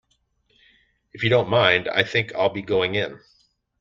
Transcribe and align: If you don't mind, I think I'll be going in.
If 1.13 1.23
you 1.23 1.29
don't 1.29 1.47
mind, 1.49 1.87
I 1.87 2.01
think 2.01 2.33
I'll 2.33 2.49
be 2.49 2.63
going 2.63 2.95
in. 2.95 3.19